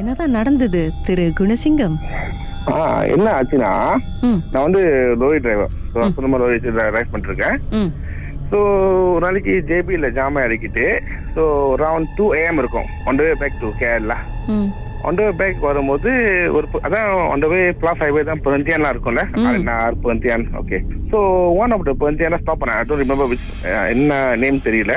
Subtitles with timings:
[0.00, 1.96] என்னதான் நடந்தது திரு குணசிங்கம்?
[3.14, 3.70] என்ன ஆச்சுன்னா
[4.52, 4.82] நான் வந்து
[5.20, 5.74] லோரி டிரைவர்
[6.16, 7.56] சொந்தமா லோரி டிரைவ் பண்ணிருக்கேன்
[8.50, 8.58] ஸோ
[9.14, 10.84] ஒரு நாளைக்கு ஜேபியில் ஜாமான் இறக்கிட்டு
[11.34, 11.42] ஸோ
[11.74, 12.88] அரவுண்ட் டூ ஏஎம் இருக்கும்.
[13.10, 14.16] One way back to Kerala
[15.08, 16.10] one way back வரும்போது
[16.56, 19.22] ஒரு அதான் ஒன் வே பிளாஸ் ஹைவே தான் பெருந்தியான்லாம் இருக்கும்ல?
[19.70, 20.78] நார் பெருந்தியான் okay
[21.12, 21.20] so
[21.62, 22.80] one of the பெருந்தியான stop பண்ணேன்.
[22.80, 23.48] ஐ டோன்ட் ரிமெம்பர் விச்
[23.94, 24.96] என்ன நேம் தெரியல.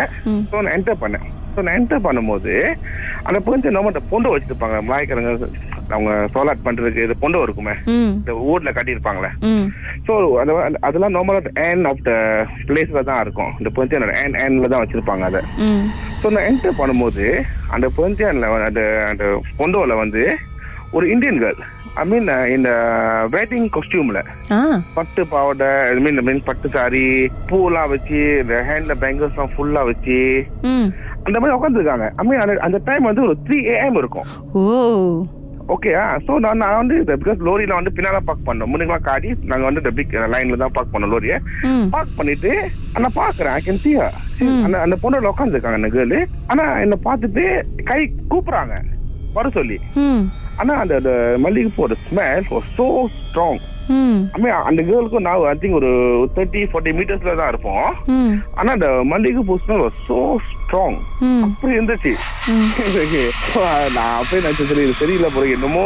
[0.51, 1.27] ஸோ நான் என்டர் பண்ணேன்.
[1.55, 2.53] ஸோ நான் என்டர் பண்ணும்போது
[3.27, 5.31] அந்த பெருந்தியான் நம்ம இந்த பொண்டை வச்சிருப்பாங்க மலாய்க்காரங்க
[5.95, 7.73] அவங்க சோலாட் பண்றதுக்கு இது பொண்டை இருக்குமே
[8.19, 9.29] இந்த ஊர்ல கட்டியிருப்பாங்களே.
[10.07, 10.13] ஸோ
[10.87, 12.13] அதெல்லாம் நார்மலாக என் ஆஃப் த
[12.69, 13.51] பிளேஸ்ல தான் இருக்கும்.
[13.59, 15.41] இந்த பெருந்தியானோட என் என்ல தான் வச்சிருப்பாங்க அதை.
[16.23, 17.27] ஸோ நான் என்டர் பண்ணும்போது
[17.75, 19.25] அந்த பெருந்தியான்ல அந்த அந்த
[19.61, 20.23] பொண்டோல வந்து
[20.97, 21.61] ஒரு இந்தியன் கேர்ள்
[22.01, 22.69] ஐ மீன் இந்த
[23.33, 24.19] வெட்டிங் காஸ்டியூம்ல
[24.97, 27.03] பட்டு பாவாடை ஐ மீன் மீன் பட்டு சாரி
[27.49, 30.19] பூலாம் வச்சு இந்த ஹேண்ட்ல பேங்கிள்ஸ்லாம் ஃபுல்லா வச்சு
[31.27, 34.27] அந்த மாதிரி உட்காந்துருக்காங்க ஐ மீன் அந்த டைம் வந்து ஒரு த்ரீ ஏஎம் இருக்கும்.
[34.59, 34.63] ஓ.
[35.73, 38.69] ஓகேயா ஸோ நான் நான் வந்து பிகாஸ் லோரியில வந்து பின்னால பார்க் பண்ணோம்.
[38.71, 41.37] முன்னுக்கெல்லாம் காடி நாங்கள் வந்து பிக் லைன்ல தான் பார்க் பண்ணோம் லோரியை
[41.93, 42.51] பார்க் பண்ணிட்டு
[43.03, 43.53] நான் பாக்குறேன்.
[43.57, 44.09] I can see her.
[44.65, 46.19] அந்த அந்த பொண்ணோட உட்காந்துருக்காங்க அந்த கேர்ளு
[46.51, 47.45] ஆனா என்ன பார்த்துட்டு
[47.91, 48.01] கை
[48.33, 48.75] கூப்பிடுறாங்க
[49.37, 49.77] வர சொல்லி.
[50.61, 51.11] ஆனா அந்த
[51.45, 52.87] மல்லிகைப்பூவோட ஸ்மெல் சோ
[53.17, 53.61] ஸ்ட்ராங்
[54.67, 55.89] அந்த கேர்ளுக்கும் நான் ஐ திங்க் ஒரு
[56.35, 57.87] தேர்ட்டி ஃபார்ட்டி மீட்டர்ஸ்ல தான் இருப்போம்.
[58.59, 60.97] ஆனா அந்த மல்லிகைப்பூ ஸ்மெல் சோ ஸ்ட்ராங்
[61.45, 62.11] அப்படி இருந்துச்சு.
[63.95, 65.83] நான் அப்படியே நினைச்சேன் சரி இது சரியில்லை போல என்னமோ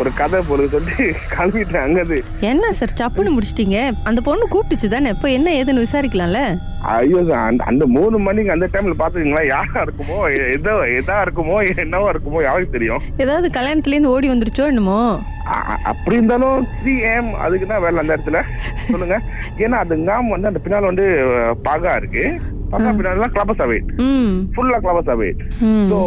[0.00, 2.18] ஒரு கதை போல சொல்லிட்டு கிளம்பிட்டேன் அங்கது
[2.50, 3.78] என்ன சார் சப்புன்னு முடிச்சிட்டீங்க?
[4.10, 5.14] அந்த பொண்ணு கூப்பிட்டுச்சு தானே?
[5.16, 6.42] இப்போ என்ன ஏதுன்னு விசாரிக்கலாம்ல?
[6.94, 9.42] ஐயோ அந்த அந்த மூணு மணிக்கு அந்த டைம்ல பாத்துக்கீங்களா?
[9.54, 10.18] யாரா இருக்குமோ
[10.56, 13.02] எதோ எதா இருக்குமோ என்னவா இருக்குமோ யாருக்கு தெரியும்?
[13.24, 13.48] ஏதாவது
[13.82, 15.00] கல்யாணத்துலேருந்து ஓடி வந்துருச்சோ என்னமோ?
[15.90, 18.38] அப்படி இருந்தாலும் த்ரீ ஏஎம் அதுக்கு தான் வேலை அந்த இடத்துல.
[18.90, 19.16] சொல்லுங்க.
[19.58, 21.06] ஏன்னா அது காம் வந்து அந்த பின்னால வந்து
[21.62, 22.24] பாகா இருக்கு.
[22.72, 24.34] பாகா பின்னால கிளபஸ் அவே ம்.
[24.54, 25.30] ஃபுல்லா கிளபஸ் அவே
[25.68, 25.86] ம்.
[25.90, 25.98] ஸோ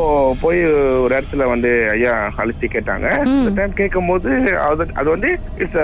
[0.41, 0.59] போய்
[1.03, 3.07] ஒரு இடத்துல வந்து ஐயா அழிச்சு கேட்டாங்க.
[3.27, 4.31] அந்த டைம் கேட்கும் போது
[4.67, 5.79] அது அது வந்து இட்ஸ்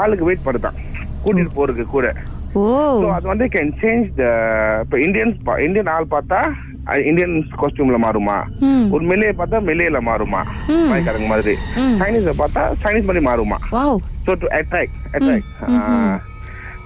[0.00, 0.78] ஆளுக்கு வெயிட் பண்ணுதான்
[1.24, 2.08] கூட்டிட்டு போறதுக்கு கூட.
[3.14, 4.26] அது வந்து கேன் சேஞ்ச் த
[4.84, 6.40] இப்போ இந்தியன்ஸ் இந்தியன் ஆள் பார்த்தா
[7.10, 8.36] இந்தியன் காஸ்டியூம்ல மாறுமா?
[8.94, 10.40] ஒரு மெல்லையை பார்த்தா மெல்லையில மாறுமா.
[10.90, 11.54] மயக்காரங்க மாதிரி.
[12.00, 13.58] சைனீஸை பார்த்தா சைனீஸ் மாதிரி மாறுமா?
[14.26, 15.50] So to attract attract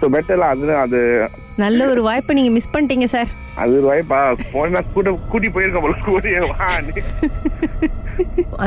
[0.01, 0.99] so பெட்டர்லாம் அது அது
[1.63, 3.31] நல்ல ஒரு வாய்ப்பை நீங்க மிஸ் பண்ணிட்டீங்க சார்
[3.63, 4.19] அது வாய்ப்பா?
[4.53, 6.39] போனா கூட கூட்டி போயிருக்க போல கூடிய.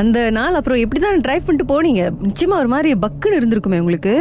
[0.00, 2.02] அந்த நாள் அப்புறம் எப்படிதான் டிரைவ் பண்ணிட்டு போனீங்க?
[2.26, 4.14] நிச்சயமா ஒரு மாதிரி பக்குன்னு இருந்திருக்குமே உங்களுக்கு.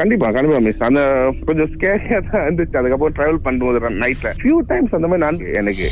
[0.00, 1.02] கண்டிப்பா கண்டிப்பா மிஸ் அந்த
[1.48, 2.78] கொஞ்சம் ஸ்கேரியா தான் இருந்துச்சு.
[2.80, 5.88] அதுக்கப்புறம் டிராவல் பண்ணும்போது நைட்ல ஃபியூ டைம்ஸ் அந்த மாதிரி நான் எனக்கு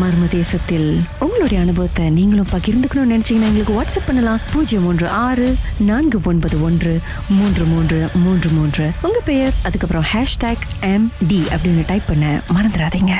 [0.00, 4.40] மர்ம தேசத்தில் உங்களுடைய அனுபவத்தை நீங்களும் பகிர்ந்துக்கணும்னு நினைச்சீங்கன்னா எங்களுக்கு வாட்ஸ்அப் பண்ணலாம்.
[4.52, 8.90] பூஜ்ஜியம் மூன்று ஆறு நான்கு ஒன்பது ஒன்று மூன்று மூன்று மூன்று மூன்று.
[9.02, 13.12] உங்க பெயர் அதுக்கப்புறம் ஹேஷ்டேக் எம் டி அப்படின்னு டைப் பண்ண மறந்துடாதீங்க.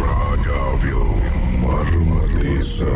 [0.00, 1.14] Ragaville
[1.62, 2.90] Marmadesa